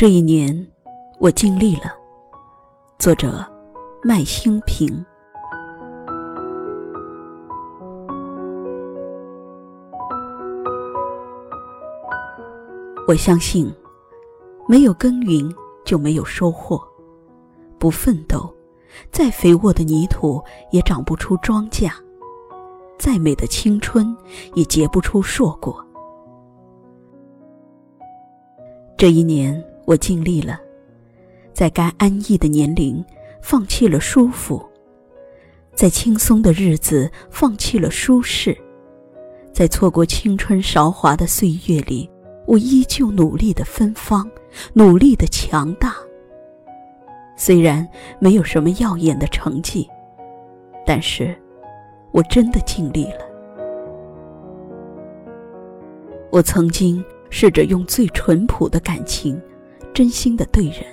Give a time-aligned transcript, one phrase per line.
[0.00, 0.66] 这一年，
[1.18, 1.92] 我尽力了。
[2.98, 3.44] 作者：
[4.02, 5.04] 麦兴平。
[13.06, 13.70] 我相信，
[14.66, 15.54] 没有耕耘
[15.84, 16.82] 就没有收获。
[17.78, 18.50] 不奋斗，
[19.12, 21.90] 再肥沃的泥土也长不出庄稼；
[22.98, 24.16] 再美的青春，
[24.54, 25.78] 也结不出硕果。
[28.96, 29.62] 这一年。
[29.90, 30.60] 我尽力了，
[31.52, 33.04] 在该安逸的年龄，
[33.42, 34.64] 放弃了舒服；
[35.74, 38.54] 在轻松的日子，放弃了舒适；
[39.52, 42.08] 在错过青春韶华的岁月里，
[42.46, 44.30] 我依旧努力的芬芳，
[44.74, 45.92] 努力的强大。
[47.36, 47.84] 虽然
[48.20, 49.90] 没有什么耀眼的成绩，
[50.86, 51.36] 但是，
[52.12, 53.28] 我真的尽力了。
[56.30, 59.42] 我曾经试着用最淳朴的感情。
[59.92, 60.84] 真心的对人，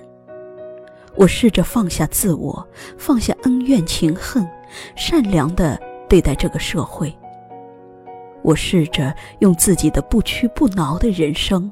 [1.16, 2.68] 我试着放下自我，
[2.98, 4.48] 放下恩怨情恨，
[4.96, 7.16] 善良的对待这个社会。
[8.44, 11.70] 我试着用自己的不屈不挠的人生，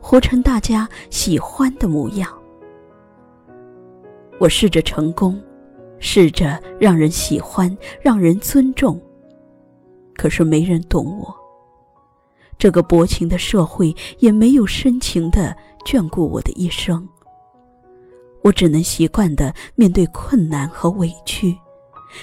[0.00, 2.30] 活成大家喜欢的模样。
[4.38, 5.40] 我试着成功，
[5.98, 9.00] 试着让人喜欢，让人尊重。
[10.14, 11.34] 可是没人懂我，
[12.58, 15.56] 这个薄情的社会也没有深情的。
[15.86, 17.08] 眷顾我的一生，
[18.42, 21.56] 我只能习惯的面对困难和委屈，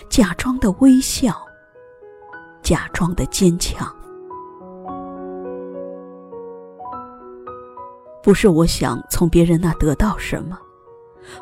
[0.08, 1.34] 假装的微笑，
[2.62, 3.92] 假装的坚强。
[8.22, 10.60] 不是我想从别人那得到什么，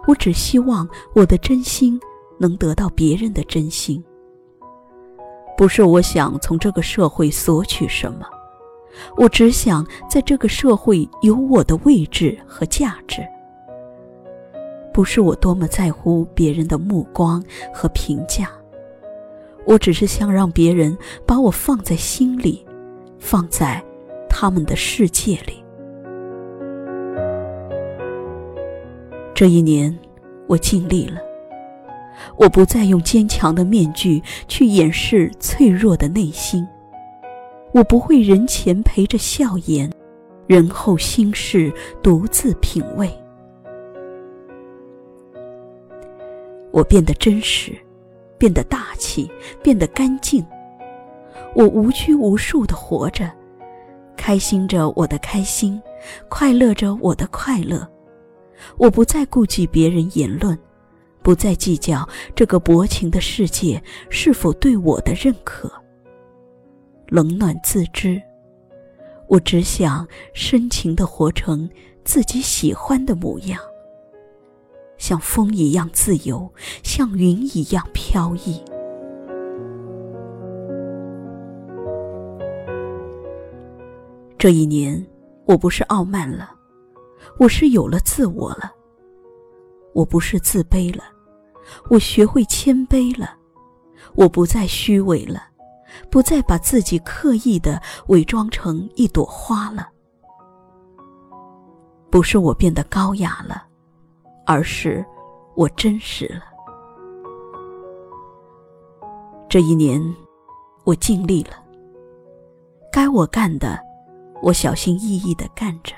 [0.08, 2.00] 我只希望我的真心
[2.38, 4.02] 能得到别人的真心。
[5.58, 8.26] 不是我想从这个社会索取什么。
[9.18, 13.22] 我只想在这个社会有我的位置和价值，
[14.94, 18.50] 不是我多么在乎别人的目光和评价，
[19.66, 20.96] 我只是想让别人
[21.26, 22.66] 把我放在心里，
[23.20, 23.84] 放在
[24.30, 25.64] 他们的世界里。
[29.34, 29.98] 这一年，
[30.48, 31.20] 我尽力了，
[32.38, 36.68] 我不再用坚强的面具去掩饰脆弱的内心。
[37.74, 39.92] 我不会人前陪着笑颜，
[40.46, 41.74] 人后心事
[42.04, 43.12] 独自品味。
[46.72, 47.76] 我变得真实，
[48.38, 49.30] 变得大气，
[49.64, 50.46] 变得干净。
[51.56, 53.32] 我无拘无束的活着，
[54.16, 55.82] 开心着我的开心，
[56.30, 57.88] 快乐着我的快乐。
[58.78, 60.58] 我不再顾忌别人言论，
[61.24, 65.72] 不再计较这个薄情的世界是否对我的认可。
[67.14, 68.20] 冷暖自知，
[69.28, 71.70] 我只想深情的活成
[72.04, 73.60] 自己喜欢的模样，
[74.98, 76.52] 像风一样自由，
[76.82, 78.60] 像云一样飘逸。
[84.36, 85.06] 这一年，
[85.46, 86.50] 我不是傲慢了，
[87.38, 88.72] 我是有了自我了；
[89.94, 91.04] 我不是自卑了，
[91.92, 93.28] 我学会谦卑了；
[94.16, 95.53] 我不再虚伪了。
[96.10, 99.88] 不再把自己刻意的伪装成一朵花了，
[102.10, 103.64] 不是我变得高雅了，
[104.46, 105.06] 而是
[105.56, 106.42] 我真实了。
[109.50, 110.02] 这一年，
[110.84, 111.52] 我尽力了，
[112.92, 113.80] 该我干的，
[114.42, 115.94] 我小心翼翼的干着；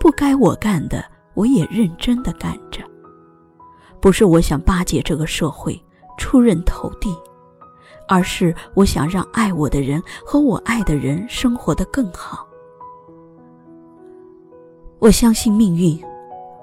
[0.00, 2.82] 不该我干的，我也认真的干着。
[4.00, 5.78] 不是我想巴结这个社会，
[6.16, 7.14] 出人头地。
[8.08, 12.46] 而是我想让爱我的人和我爱的人生活的更好。
[14.98, 16.00] 我相信命运，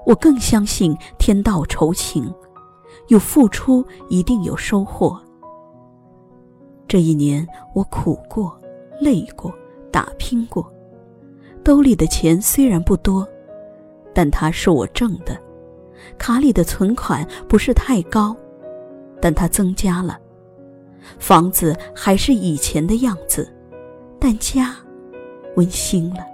[0.06, 2.32] 我更相信天道酬勤，
[3.08, 5.20] 有付出一定有收获。
[6.88, 8.58] 这一年我苦过、
[9.00, 9.52] 累过、
[9.90, 10.72] 打拼过，
[11.64, 13.26] 兜里的钱虽然不多，
[14.14, 15.34] 但它是我挣的；
[16.18, 18.36] 卡里的存款不是太高，
[19.20, 20.19] 但它增加了。
[21.18, 23.52] 房子还是以前的样子，
[24.18, 24.74] 但家
[25.56, 26.26] 温馨了。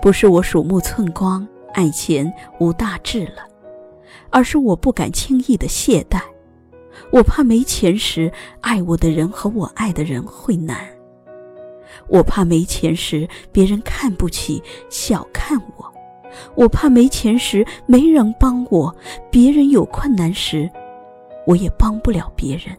[0.00, 3.46] 不是我鼠目寸光、爱钱无大志了，
[4.30, 6.20] 而是我不敢轻易的懈怠。
[7.12, 8.30] 我怕没钱时，
[8.60, 10.76] 爱我的人和我爱的人会难；
[12.08, 15.84] 我怕没钱时，别人看不起、小看我；
[16.54, 18.94] 我怕没钱时没人帮我，
[19.30, 20.70] 别人有困难时。
[21.48, 22.76] 我也帮不了别人。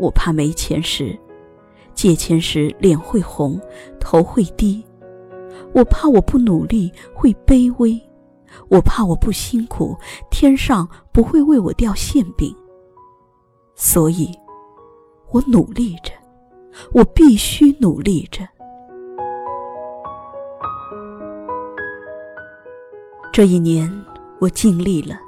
[0.00, 1.16] 我怕没钱时，
[1.94, 3.60] 借钱时脸会红，
[4.00, 4.82] 头会低；
[5.72, 7.96] 我怕我不努力会卑微，
[8.68, 9.96] 我怕我不辛苦，
[10.28, 12.52] 天上不会为我掉馅饼。
[13.76, 14.36] 所以，
[15.30, 16.10] 我努力着，
[16.92, 18.44] 我必须努力着。
[23.32, 23.88] 这一年，
[24.40, 25.27] 我尽力了。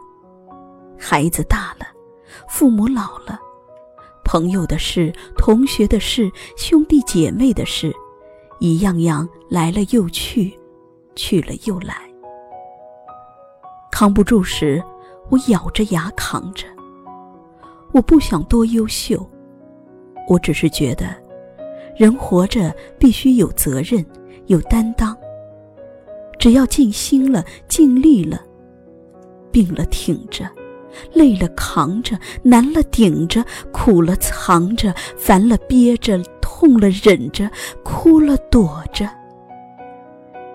[1.01, 1.87] 孩子大了，
[2.47, 3.41] 父母老了，
[4.23, 7.91] 朋友的事、同学的事、兄弟姐妹的事。
[8.59, 10.53] 一样样来了又去，
[11.17, 11.95] 去了又来。
[13.91, 14.83] 扛不住时，
[15.31, 16.67] 我咬着牙扛着。
[17.93, 19.27] 我不想多优秀，
[20.29, 21.07] 我只是觉得，
[21.97, 24.05] 人活着必须有责任，
[24.47, 25.17] 有担当。
[26.39, 28.45] 只要尽心了，尽力了，
[29.51, 30.47] 病了挺着，
[31.13, 36.21] 累了扛着，难了顶着，苦了藏着，烦了憋着。
[36.63, 37.51] 痛了忍着，
[37.83, 39.09] 哭了躲着，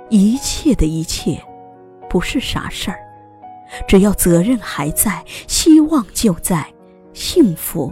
[0.10, 1.42] 一切的一切，
[2.08, 3.00] 不是啥事儿。
[3.88, 6.64] 只要责任还在，希望就在，
[7.12, 7.92] 幸福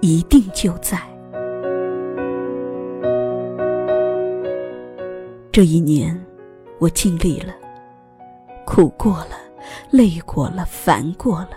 [0.00, 1.00] 一定就在。
[5.50, 6.22] 这一年，
[6.78, 7.54] 我尽力了，
[8.66, 9.38] 苦过了，
[9.90, 11.50] 累过了，烦过了，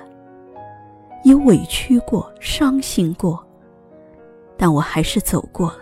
[1.24, 3.44] 也委屈过，伤心过。
[4.57, 5.81] 但我还是走过了。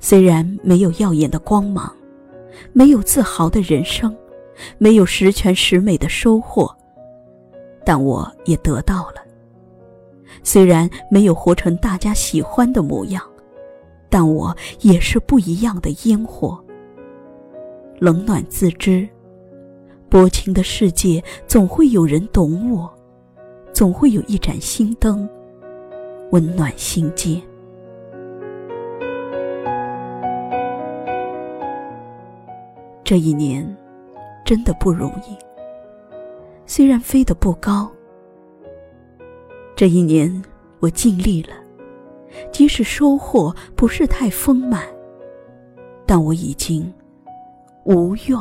[0.00, 1.94] 虽然没有耀眼的光芒，
[2.72, 4.16] 没有自豪的人生，
[4.78, 6.74] 没有十全十美的收获，
[7.84, 9.16] 但我也得到了。
[10.42, 13.22] 虽然没有活成大家喜欢的模样，
[14.08, 16.58] 但我也是不一样的烟火。
[17.98, 19.06] 冷暖自知，
[20.08, 22.92] 薄情的世界总会有人懂我，
[23.72, 25.28] 总会有一盏心灯。
[26.30, 27.40] 温暖心间。
[33.02, 33.76] 这一年
[34.44, 35.34] 真的不容易，
[36.66, 37.90] 虽然飞得不高。
[39.74, 40.42] 这一年
[40.80, 41.54] 我尽力了，
[42.52, 44.82] 即使收获不是太丰满，
[46.04, 46.92] 但我已经
[47.84, 48.38] 无怨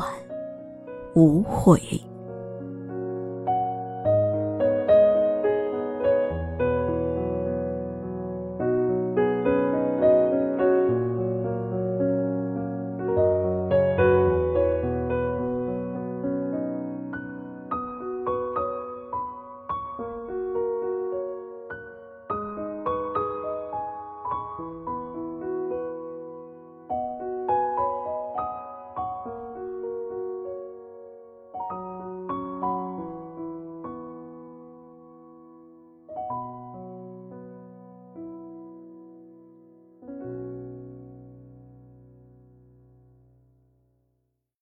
[1.17, 2.06] 无悔。